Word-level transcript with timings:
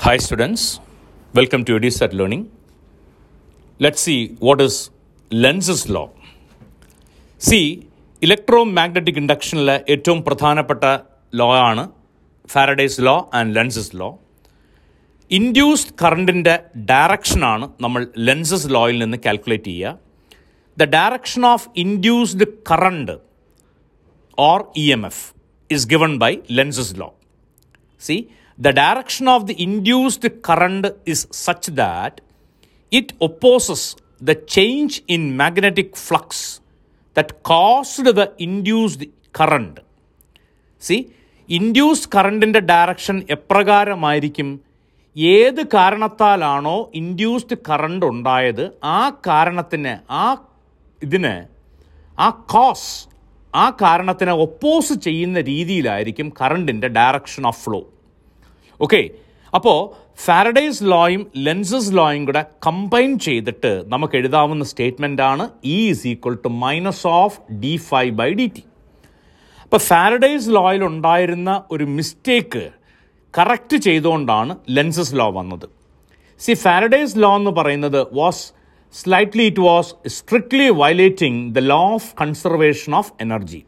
Hi, 0.00 0.16
students. 0.18 0.62
Welcome 1.34 1.62
to 1.66 1.72
EduSat 1.78 2.12
Learning. 2.12 2.42
Let's 3.80 4.00
see 4.00 4.18
what 4.40 4.60
is 4.60 4.74
Lenz's 5.30 5.82
law. 5.96 6.06
See 7.40 7.60
electromagnetic 8.22 9.20
ഇൻഡക്ഷനിലെ 9.20 9.76
ഏറ്റവും 9.92 10.18
പ്രധാനപ്പെട്ട 10.26 10.84
law 11.32 11.46
ആണ് 11.68 11.84
Faraday's 12.48 13.00
law 13.06 13.14
and 13.38 13.54
Lenz's 13.56 13.94
law 14.00 14.08
induced 15.30 15.94
കറണ്ടിൻ്റെ 16.02 16.54
ഡയറക്ഷനാണ് 16.90 17.68
നമ്മൾ 17.84 18.02
lenses 18.28 18.70
ലോയിൽ 18.76 18.98
നിന്ന് 19.04 19.20
calculate 19.26 19.70
ചെയ്യുക 19.70 19.96
the 20.76 20.88
direction 20.98 21.44
of 21.54 21.68
induced 21.84 22.48
current 22.70 23.16
or 24.38 24.58
EMF 24.76 25.16
is 25.70 25.84
given 25.84 26.12
by 26.18 26.30
Lenz's 26.50 26.96
law. 26.96 27.12
See, 28.00 28.20
the 28.60 28.72
direction 28.74 29.26
of 29.28 29.46
the 29.46 29.54
induced 29.58 30.24
current 30.42 30.86
is 31.04 31.20
such 31.38 31.66
that 31.74 32.20
it 32.92 33.12
opposes 33.20 33.82
the 34.22 34.34
change 34.54 35.02
in 35.08 35.36
magnetic 35.36 35.96
flux 35.96 36.60
that 37.16 37.42
caused 37.42 38.04
the 38.18 38.26
induced 38.38 39.02
current. 39.34 39.76
See 40.82 40.96
induced 41.48 42.10
കറണ്ടിന്റെ 42.12 42.60
direction 42.70 43.16
എപ്രകാരമായിരിക്കും 43.34 44.48
ഏത് 45.16 45.60
കാരണത്താലാണോ 45.74 46.76
induced 47.00 47.56
current 47.68 48.06
ഉണ്ടായത് 48.06 48.62
ആ 48.90 49.00
കാരണത്തിന് 49.28 49.94
ആ 50.20 50.26
ഇതിന് 51.02 51.34
ആ 52.18 52.28
cos 52.54 52.90
ആ 53.54 53.64
കാരണത്തിനെ 53.82 54.34
oppose 54.46 54.94
ചെയ്യുന്ന 55.06 55.38
രീതിയിലായിരിക്കും 55.50 56.28
കറണ്ടിന്റെ 56.40 56.90
ഡയറക്ഷൻ 56.98 57.44
ഓഫ് 57.50 57.60
ഫ്ലോ 57.64 57.80
ഓക്കെ 58.80 59.10
അപ്പോൾ 59.54 59.78
ഫാരഡേസ് 60.24 60.84
ലോയും 60.84 61.26
ലെൻസസ് 61.36 61.96
ലോയും 61.96 62.26
കൂടെ 62.26 62.46
കമ്പൈൻ 62.66 63.18
ചെയ്തിട്ട് 63.18 63.84
നമുക്ക് 63.86 64.16
എഴുതാവുന്ന 64.16 64.64
സ്റ്റേറ്റ്മെന്റ് 64.64 65.22
ആണ് 65.22 65.50
E 65.64 65.88
is 65.90 66.08
equal 66.08 66.34
to 66.34 66.48
minus 66.48 67.06
of 67.06 67.40
D 67.52 67.76
phi 67.76 68.10
by 68.10 68.32
D 68.34 68.46
T 68.46 68.64
അപ്പോൾ 69.62 69.78
ഫാരഡേസ് 69.78 70.50
ലോയിൽ 70.50 70.84
ഉണ്ടായിരുന്ന 70.84 71.62
ഒരു 71.70 71.84
മിസ്റ്റേക്ക് 71.84 72.70
കറക്റ്റ് 73.38 73.76
ചെയ്തുകൊണ്ടാണ് 73.76 74.56
ലെൻസസ് 74.68 75.14
ലോ 75.14 75.30
വന്നത്. 75.30 75.68
സി 76.40 76.54
ഫാരഡേസ് 76.54 77.18
ലോ 77.18 77.36
എന്ന് 77.36 77.50
പറയുന്നത് 77.50 78.06
was 78.12 78.52
slightly 78.92 79.44
it 79.44 79.60
was 79.60 79.94
strictly 80.06 80.70
violating 80.70 81.54
the 81.54 81.58
law 81.58 81.92
of 81.94 82.14
conservation 82.20 82.94
of 82.94 83.12
energy 83.20 83.64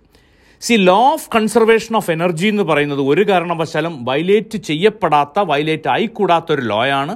see 0.66 0.74
law 0.88 0.98
of 1.12 1.28
conservation 1.34 1.92
of 1.98 2.10
energy 2.14 2.46
എന്ന് 2.52 2.64
പറയുന്നത് 2.68 3.00
ഒരു 3.12 3.22
കാരണവശാലും 3.30 3.94
വയലേറ്റ് 4.08 4.58
ചെയ്യപ്പെടാത്ത 4.68 5.40
വയലേറ്റ് 5.50 5.88
ആയിക്കൂടാത്ത 5.94 6.48
ഒരു 6.56 6.64
ആണ്. 7.02 7.14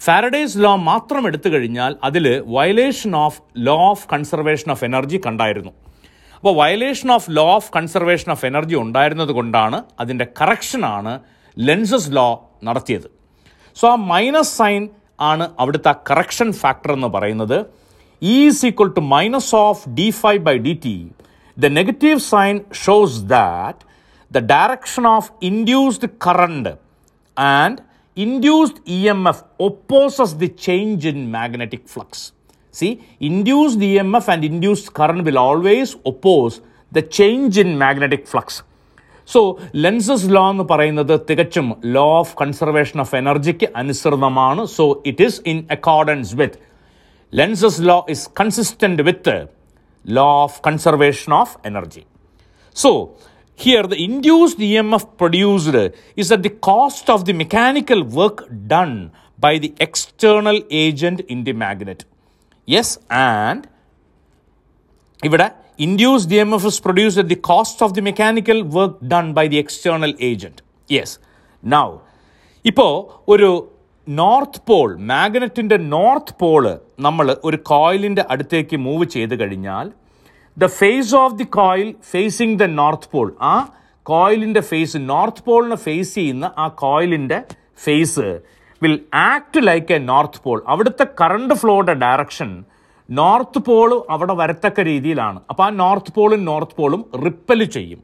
ഫാരഡേസ് 0.00 0.58
ലോ 0.64 0.72
മാത്രം 0.88 1.22
എടുത്തു 1.28 1.48
കഴിഞ്ഞാൽ 1.54 1.92
അതിൽ 2.08 2.26
violation 2.56 3.12
of 3.22 3.40
law 3.68 3.76
of 3.92 4.04
conservation 4.12 4.68
of 4.74 4.84
energy 4.88 5.18
കണ്ടായിരുന്നു. 5.26 5.72
അപ്പോൾ 6.36 6.54
violation 6.60 7.08
of 7.16 7.30
law 7.38 7.46
of 7.54 7.70
conservation 7.76 8.30
of 8.34 8.46
energy 8.50 8.76
ഉണ്ടായിരുന്നത് 8.84 9.32
കൊണ്ടാണ് 9.38 9.78
അതിന്റെ 10.04 10.26
കറക്ഷനാണ് 10.40 11.14
ലെൻസസ് 11.56 12.12
ലോ 12.18 12.28
നടത്തിയത്. 12.68 13.08
സോ 13.76 13.86
ആ 13.94 13.96
മൈനസ് 14.12 14.54
സൈൻ 14.60 14.82
ആണ് 15.30 15.46
അവിടുത്തെ 15.62 15.94
കറക്ഷൻ 16.10 16.50
ഫാക്ടർ 16.62 16.92
എന്ന് 16.98 17.10
പറയുന്നത്. 17.16 17.58
E 18.22 18.36
is 18.48 18.62
equal 18.70 18.92
to 18.98 19.04
minus 19.16 19.54
of 19.66 19.82
D 20.00 20.08
phi 20.22 20.42
by 20.50 20.56
D 20.68 20.74
T 20.84 20.94
The 21.57 21.71
negative 21.71 22.19
sign 22.27 22.55
shows 22.83 23.19
that 23.33 23.81
the 24.31 24.45
direction 24.53 25.07
of 25.07 25.31
induced 25.43 26.09
current 26.27 26.71
and 27.37 27.79
induced 28.17 28.81
E 28.91 29.01
M 29.07 29.21
F 29.27 29.43
opposes 29.61 30.35
the 30.35 30.49
change 30.65 31.07
in 31.07 31.19
magnetic 31.31 31.87
flux 31.87 32.25
See, 32.73 32.91
induced 33.21 33.79
EMF 33.79 34.27
and 34.27 34.43
induced 34.43 34.91
current 34.91 35.23
will 35.23 35.37
always 35.39 35.95
oppose 36.03 36.53
the 36.91 37.03
change 37.11 37.57
in 37.57 37.77
magnetic 37.77 38.23
flux. 38.27 38.47
So 39.29 39.41
Lenz's 39.75 40.29
law 40.29 40.41
എന്ന് 40.49 40.63
പറയുന്നത് 40.63 41.13
തികച്ചും 41.29 41.67
law 41.93 42.05
of 42.15 42.33
conservation 42.41 42.97
of 42.99 43.13
എനർജിക്ക് 43.15 43.67
അനുസൃതമാണ് 43.75 44.63
so 44.73 44.85
it 45.05 45.23
is 45.23 45.37
in 45.45 45.59
accordance 45.71 46.33
with 46.35 46.57
Lenz's 47.33 47.81
law 47.81 47.97
is 48.09 48.25
consistent 48.39 49.03
with 49.03 49.35
Law 50.07 50.27
of 50.41 50.59
conservation 50.67 51.33
of 51.33 51.53
energy 51.65 52.03
So, 52.75 52.91
here 53.59 53.83
the 53.83 54.03
induced 54.03 54.57
EMF 54.59 55.17
produced 55.17 55.75
is 56.17 56.31
at 56.31 56.41
the 56.41 56.49
cost 56.61 57.09
of 57.09 57.25
the 57.25 57.33
mechanical 57.33 58.03
work 58.11 58.39
done 58.67 58.95
by 59.39 59.57
the 59.57 59.73
external 59.79 60.57
agent 60.73 61.19
in 61.23 61.43
the 61.43 61.53
magnet. 61.55 61.99
Yes, 62.67 62.89
and 63.27 63.61
ഇവിടെ 65.19 65.47
induced 65.79 66.35
E 66.35 66.39
M 66.39 66.51
F 66.55 66.65
is 66.65 66.79
produce 66.83 67.17
at 67.19 67.29
the 67.29 67.39
cost 67.47 67.83
of 67.85 67.93
the 67.93 68.01
mechanical 68.01 68.57
work 68.73 68.97
done 69.13 69.27
by 69.33 69.45
the 69.47 69.59
external 69.63 70.11
agent 70.29 70.61
yes 70.89 71.13
now 71.63 71.85
ഇപ്പോൾ 72.65 72.91
ഒരു 73.33 73.49
north 74.08 74.60
pole 74.66 74.96
മാഗ്നറ്റിന്റെ 74.98 75.76
north 75.76 76.34
pole 76.38 76.78
നമ്മൾ 77.00 77.36
ഒരു 77.44 77.56
കോയിലിന്റെ 77.56 78.24
അടുത്തേക്ക് 78.30 78.76
move 78.76 79.04
ചെയ്ത് 79.04 79.40
കഴിഞ്ഞാൽ 79.40 79.90
the 80.58 80.66
face 80.66 81.16
of 81.16 81.34
the 81.34 81.44
coil 81.44 81.94
facing 82.10 82.58
the 82.58 82.62
north 82.62 83.08
pole 83.12 83.36
ആ 83.40 83.68
കോയിലിന്റെ 84.02 84.60
ഫേസ് 84.60 84.96
നോർത്ത് 84.96 85.44
പോളിനെ 85.44 85.74
ഫേസ് 85.76 86.14
ചെയ്യുന്ന 86.14 86.50
ആ 86.58 86.68
കോയിലിന്റെ 86.68 87.44
face 87.84 88.40
will 88.82 89.00
act 89.14 89.66
like 89.66 89.92
a 89.92 89.98
north 89.98 90.42
pole. 90.42 90.62
അവിടുത്തെ 90.66 91.06
കറണ്ട് 91.20 91.54
ഫ്ലോയുടെ 91.54 91.94
ഡയറക്ഷൻ 91.94 92.64
നോർത്ത് 93.10 93.58
പോൾ 93.58 94.06
അവിടെ 94.10 94.32
വരത്തക്ക 94.32 94.80
രീതിയിലാണ്. 94.80 95.40
അപ്പോൾ 95.50 95.62
ആ 95.62 95.70
നോർത്ത് 95.70 96.14
പോളും 96.14 96.44
നോർത്ത് 96.44 96.76
പോളും 96.76 97.10
റിപ്പൽ 97.24 97.64
ചെയ്യും. 97.64 98.02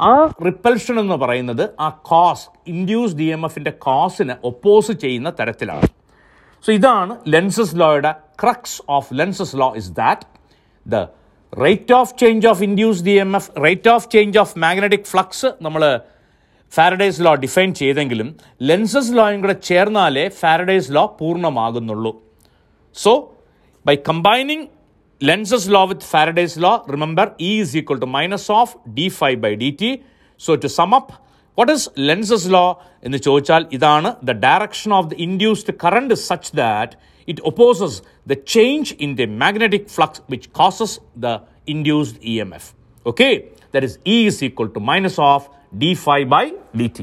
ആ 0.00 0.12
റിപ്പൽഷൻ 0.46 1.00
എന്ന് 1.00 1.14
പറയുന്നത് 1.14 1.64
ആ 1.80 1.88
കോസ് 2.10 2.44
ഇൻഡ്യൂസ് 2.66 3.14
ഡി 3.14 3.24
എം 3.24 3.44
എഫിന്റെ 3.44 3.70
കോസിന് 3.70 4.34
ഒപ്പോസ് 4.50 4.92
ചെയ്യുന്ന 4.92 5.30
തരത്തിലാണ്. 5.40 5.88
സോ 6.64 6.72
ഇതാണ് 6.72 7.16
Lenz's 7.34 7.76
ലോയുടെ 7.80 8.12
crux 8.42 8.82
of 8.88 9.08
Lenz's 9.14 9.56
law 9.56 9.74
is 9.76 9.90
that 9.92 10.26
the 10.86 10.96
rate 11.64 11.94
of 11.94 12.16
change 12.16 12.46
of 12.46 12.62
induced 13.02 13.10
M 13.10 13.36
F 13.36 13.50
rate 13.64 13.90
of 13.94 14.08
change 14.10 14.38
of 14.38 14.58
magnetic 14.58 15.08
flux 15.12 15.50
നമ്മൾ 15.62 15.84
ഫാരഡേസ് 16.72 17.20
ലോ 17.20 17.34
ഡിഫൈൻ 17.34 17.74
ചെയ്തെങ്കിലും 17.74 18.36
Lenz's 18.60 19.12
ലോയും 19.18 19.40
കൂടെ 19.40 19.56
ചേർന്നാലേ 19.70 20.28
Faraday's 20.28 20.92
law 20.92 21.06
പൂർണമാകുന്നുള്ളൂ. 21.20 22.12
So 22.96 23.12
by 23.86 23.96
combining 24.08 24.62
Lenz's 25.21 25.67
law 25.67 25.87
with 25.87 26.01
Faraday's 26.01 26.57
law, 26.57 26.85
remember 26.87 27.33
E 27.39 27.59
is 27.59 27.75
equal 27.75 27.99
to 27.99 28.05
minus 28.05 28.49
of 28.49 28.77
d 28.93 29.09
phi 29.09 29.35
by 29.35 29.55
dt. 29.55 30.03
So 30.37 30.55
to 30.55 30.69
sum 30.69 30.93
up, 30.93 31.11
what 31.55 31.69
is 31.75 31.89
Lenz's 32.09 32.45
law? 32.55 32.69
എന്ന് 33.05 33.19
ചോദിച്ചാൽ 33.27 33.63
ഇതാണ് 33.75 34.09
the 34.29 34.35
direction 34.47 34.91
of 34.99 35.05
the 35.11 35.17
induced 35.25 35.69
current 35.83 36.09
is 36.15 36.21
such 36.31 36.47
that 36.61 36.89
it 37.31 37.39
opposes 37.49 37.93
the 38.31 38.37
change 38.53 38.89
in 39.05 39.11
the 39.19 39.27
magnetic 39.43 39.85
flux 39.95 40.21
which 40.31 40.45
causes 40.59 40.91
the 41.25 41.33
induced 41.73 42.17
EMF. 42.31 42.65
Okay, 43.11 43.33
that 43.73 43.83
is 43.87 43.93
E 44.15 44.17
is 44.29 44.37
equal 44.47 44.69
to 44.75 44.81
minus 44.91 45.17
of 45.33 45.43
d 45.81 45.93
phi 46.05 46.19
by 46.33 46.45
dt. 46.81 46.99